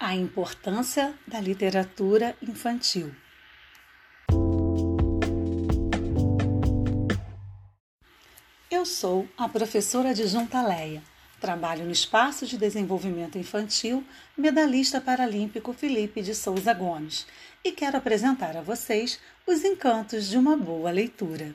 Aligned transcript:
A 0.00 0.14
importância 0.14 1.12
da 1.26 1.40
literatura 1.40 2.36
infantil. 2.40 3.12
Eu 8.70 8.86
sou 8.86 9.28
a 9.36 9.48
professora 9.48 10.10
adjunta 10.10 10.62
Leia. 10.62 11.02
Trabalho 11.40 11.84
no 11.84 11.90
Espaço 11.90 12.46
de 12.46 12.56
Desenvolvimento 12.56 13.38
Infantil, 13.38 14.04
medalhista 14.36 15.00
paralímpico 15.00 15.72
Felipe 15.72 16.22
de 16.22 16.32
Souza 16.32 16.72
Gomes, 16.72 17.26
e 17.64 17.72
quero 17.72 17.96
apresentar 17.96 18.56
a 18.56 18.62
vocês 18.62 19.18
os 19.48 19.64
encantos 19.64 20.28
de 20.28 20.38
uma 20.38 20.56
boa 20.56 20.92
leitura. 20.92 21.52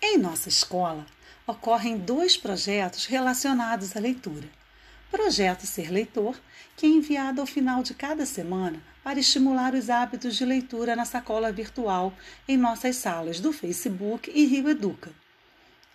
Em 0.00 0.18
nossa 0.18 0.48
escola, 0.48 1.04
ocorrem 1.46 1.98
dois 1.98 2.36
projetos 2.36 3.06
relacionados 3.06 3.96
à 3.96 4.00
leitura. 4.00 4.48
Projeto 5.10 5.66
Ser 5.66 5.90
Leitor, 5.90 6.40
que 6.76 6.86
é 6.86 6.88
enviado 6.88 7.40
ao 7.40 7.46
final 7.46 7.82
de 7.82 7.94
cada 7.94 8.24
semana 8.24 8.82
para 9.04 9.20
estimular 9.20 9.74
os 9.74 9.90
hábitos 9.90 10.36
de 10.36 10.44
leitura 10.44 10.96
na 10.96 11.04
sacola 11.04 11.52
virtual 11.52 12.14
em 12.48 12.56
nossas 12.56 12.96
salas 12.96 13.40
do 13.40 13.52
Facebook 13.52 14.30
e 14.34 14.46
Rio 14.46 14.70
Educa. 14.70 15.10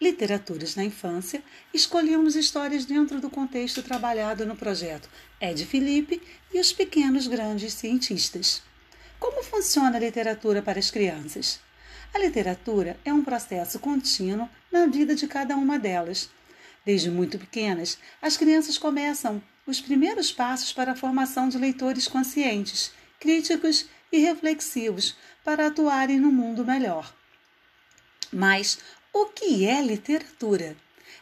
Literaturas 0.00 0.76
na 0.76 0.84
Infância, 0.84 1.42
escolhemos 1.74 2.36
histórias 2.36 2.84
dentro 2.84 3.20
do 3.20 3.28
contexto 3.28 3.82
trabalhado 3.82 4.46
no 4.46 4.56
projeto 4.56 5.10
Ed 5.40 5.66
Felipe 5.66 6.22
e 6.54 6.60
os 6.60 6.72
Pequenos 6.72 7.26
Grandes 7.26 7.74
Cientistas. 7.74 8.62
Como 9.18 9.42
funciona 9.42 9.96
a 9.96 10.00
literatura 10.00 10.62
para 10.62 10.78
as 10.78 10.90
crianças? 10.90 11.60
A 12.12 12.18
literatura 12.18 12.98
é 13.04 13.12
um 13.12 13.22
processo 13.22 13.78
contínuo 13.78 14.48
na 14.70 14.86
vida 14.86 15.14
de 15.14 15.28
cada 15.28 15.56
uma 15.56 15.78
delas. 15.78 16.28
Desde 16.84 17.10
muito 17.10 17.38
pequenas, 17.38 17.98
as 18.20 18.36
crianças 18.36 18.76
começam 18.76 19.40
os 19.64 19.80
primeiros 19.80 20.32
passos 20.32 20.72
para 20.72 20.92
a 20.92 20.96
formação 20.96 21.48
de 21.48 21.56
leitores 21.56 22.08
conscientes, 22.08 22.90
críticos 23.20 23.86
e 24.10 24.18
reflexivos 24.18 25.16
para 25.44 25.68
atuarem 25.68 26.18
no 26.18 26.32
mundo 26.32 26.64
melhor. 26.64 27.14
Mas 28.32 28.78
o 29.12 29.26
que 29.26 29.66
é 29.66 29.80
literatura? 29.80 30.76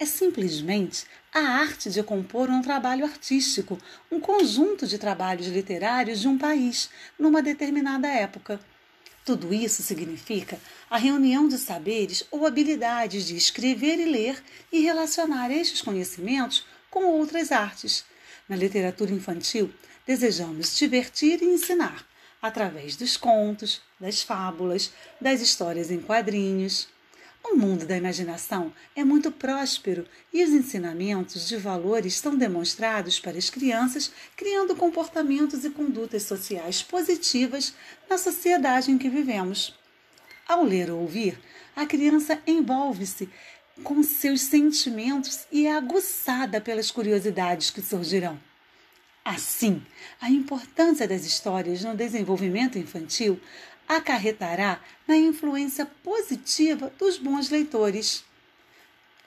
É 0.00 0.04
simplesmente 0.04 1.06
a 1.32 1.40
arte 1.40 1.90
de 1.90 2.02
compor 2.02 2.50
um 2.50 2.60
trabalho 2.60 3.04
artístico, 3.04 3.78
um 4.10 4.18
conjunto 4.18 4.86
de 4.86 4.98
trabalhos 4.98 5.46
literários 5.46 6.20
de 6.20 6.26
um 6.26 6.36
país, 6.36 6.90
numa 7.16 7.40
determinada 7.40 8.08
época. 8.08 8.60
Tudo 9.24 9.54
isso 9.54 9.82
significa 9.82 10.58
a 10.90 10.96
reunião 10.96 11.46
de 11.46 11.56
saberes 11.56 12.24
ou 12.30 12.44
habilidades 12.44 13.26
de 13.26 13.36
escrever 13.36 13.98
e 13.98 14.04
ler 14.04 14.42
e 14.72 14.80
relacionar 14.80 15.50
estes 15.50 15.80
conhecimentos 15.80 16.66
com 16.90 17.04
outras 17.04 17.52
artes. 17.52 18.04
Na 18.48 18.56
literatura 18.56 19.12
infantil, 19.12 19.72
desejamos 20.04 20.76
divertir 20.76 21.40
e 21.40 21.46
ensinar 21.46 22.04
através 22.42 22.96
dos 22.96 23.16
contos, 23.16 23.80
das 24.00 24.20
fábulas, 24.20 24.90
das 25.20 25.40
histórias 25.40 25.92
em 25.92 26.00
quadrinhos. 26.00 26.88
O 27.44 27.56
mundo 27.56 27.84
da 27.84 27.96
imaginação 27.96 28.72
é 28.94 29.02
muito 29.02 29.30
próspero 29.30 30.06
e 30.32 30.44
os 30.44 30.50
ensinamentos 30.50 31.48
de 31.48 31.56
valores 31.56 32.14
são 32.14 32.36
demonstrados 32.36 33.18
para 33.18 33.36
as 33.36 33.50
crianças, 33.50 34.12
criando 34.36 34.76
comportamentos 34.76 35.64
e 35.64 35.70
condutas 35.70 36.22
sociais 36.22 36.82
positivas 36.82 37.74
na 38.08 38.16
sociedade 38.16 38.92
em 38.92 38.96
que 38.96 39.10
vivemos. 39.10 39.76
Ao 40.48 40.62
ler 40.62 40.90
ou 40.90 41.00
ouvir, 41.00 41.38
a 41.74 41.84
criança 41.84 42.40
envolve-se 42.46 43.28
com 43.82 44.02
seus 44.02 44.42
sentimentos 44.42 45.46
e 45.50 45.66
é 45.66 45.72
aguçada 45.72 46.60
pelas 46.60 46.90
curiosidades 46.90 47.70
que 47.70 47.82
surgirão. 47.82 48.38
Assim, 49.24 49.84
a 50.20 50.30
importância 50.30 51.06
das 51.06 51.24
histórias 51.24 51.82
no 51.82 51.96
desenvolvimento 51.96 52.78
infantil 52.78 53.40
acarretará 53.96 54.80
na 55.06 55.16
influência 55.16 55.86
positiva 56.02 56.92
dos 56.98 57.18
bons 57.18 57.50
leitores. 57.50 58.24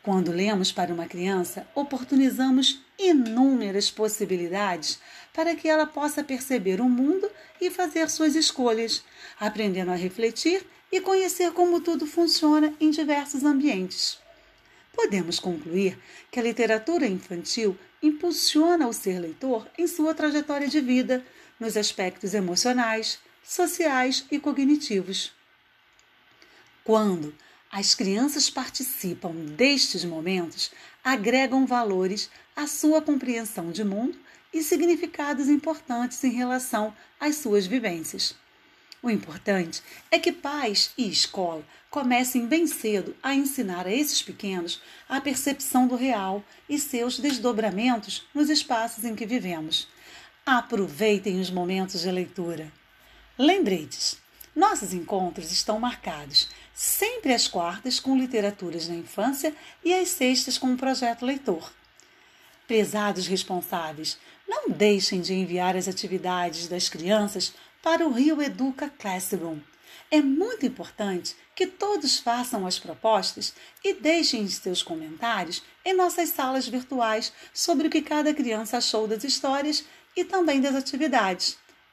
Quando 0.01 0.31
lemos 0.31 0.71
para 0.71 0.93
uma 0.93 1.07
criança, 1.07 1.67
oportunizamos 1.73 2.83
inúmeras 2.97 3.89
possibilidades 3.89 4.99
para 5.33 5.55
que 5.55 5.67
ela 5.67 5.85
possa 5.85 6.23
perceber 6.23 6.79
o 6.79 6.87
mundo 6.87 7.29
e 7.59 7.71
fazer 7.71 8.09
suas 8.09 8.35
escolhas, 8.35 9.03
aprendendo 9.39 9.91
a 9.91 9.95
refletir 9.95 10.65
e 10.91 11.01
conhecer 11.01 11.51
como 11.51 11.81
tudo 11.81 12.05
funciona 12.05 12.73
em 12.79 12.91
diversos 12.91 13.43
ambientes. 13.43 14.19
Podemos 14.93 15.39
concluir 15.39 15.99
que 16.31 16.39
a 16.39 16.43
literatura 16.43 17.07
infantil 17.07 17.77
impulsiona 18.01 18.87
o 18.87 18.93
ser 18.93 19.19
leitor 19.19 19.67
em 19.77 19.87
sua 19.87 20.13
trajetória 20.13 20.67
de 20.67 20.79
vida, 20.79 21.25
nos 21.59 21.75
aspectos 21.75 22.33
emocionais, 22.33 23.19
sociais 23.45 24.25
e 24.31 24.39
cognitivos. 24.39 25.31
Quando 26.83 27.33
as 27.71 27.93
crianças 27.93 28.49
participam 28.49 29.33
destes 29.33 30.05
momentos, 30.05 30.71
agregam 31.03 31.65
valores 31.65 32.29
à 32.55 32.67
sua 32.67 33.01
compreensão 33.01 33.71
de 33.71 33.83
mundo 33.83 34.17
e 34.53 34.63
significados 34.63 35.49
importantes 35.49 36.23
em 36.23 36.31
relação 36.31 36.95
às 37.19 37.35
suas 37.35 37.67
vivências. 37.67 38.35
O 39.03 39.09
importante 39.09 39.83
é 40.09 40.17
que 40.17 40.31
pais 40.31 40.91
e 40.97 41.09
escola 41.09 41.63
comecem 41.91 42.47
bem 42.47 42.65
cedo 42.65 43.15
a 43.21 43.35
ensinar 43.35 43.85
a 43.85 43.93
esses 43.93 44.21
pequenos 44.21 44.81
a 45.07 45.21
percepção 45.21 45.87
do 45.87 45.95
real 45.95 46.43
e 46.67 46.79
seus 46.79 47.19
desdobramentos 47.19 48.27
nos 48.33 48.49
espaços 48.49 49.03
em 49.05 49.15
que 49.15 49.25
vivemos. 49.25 49.87
Aproveitem 50.45 51.39
os 51.39 51.51
momentos 51.51 52.01
de 52.01 52.11
leitura. 52.11 52.71
Lembretes: 53.37 54.17
nossos 54.55 54.93
encontros 54.93 55.51
estão 55.51 55.77
marcados 55.77 56.47
sempre 56.73 57.33
às 57.33 57.49
quartas 57.49 57.99
com 57.99 58.17
literaturas 58.17 58.87
na 58.87 58.95
infância 58.95 59.53
e 59.83 59.93
às 59.93 60.07
sextas 60.07 60.57
com 60.57 60.71
o 60.71 60.77
projeto 60.77 61.25
Leitor. 61.25 61.69
Pesados 62.65 63.27
responsáveis, 63.27 64.17
não 64.47 64.69
deixem 64.69 65.19
de 65.19 65.33
enviar 65.33 65.75
as 65.75 65.89
atividades 65.89 66.69
das 66.69 66.87
crianças 66.87 67.53
para 67.83 68.07
o 68.07 68.11
Rio 68.11 68.41
Educa 68.41 68.89
Classroom. 68.97 69.59
É 70.09 70.21
muito 70.21 70.65
importante 70.65 71.35
que 71.53 71.67
todos 71.67 72.17
façam 72.17 72.65
as 72.65 72.79
propostas 72.79 73.53
e 73.83 73.93
deixem 73.93 74.47
seus 74.47 74.81
comentários 74.81 75.61
em 75.83 75.93
nossas 75.93 76.29
salas 76.29 76.69
virtuais 76.69 77.33
sobre 77.53 77.87
o 77.87 77.91
que 77.91 78.01
cada 78.01 78.33
criança 78.33 78.77
achou 78.77 79.09
das 79.09 79.25
histórias 79.25 79.83
e 80.15 80.23
também 80.23 80.61
das 80.61 80.75
atividades. 80.75 81.57